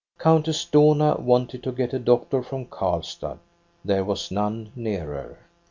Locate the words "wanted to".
1.21-1.71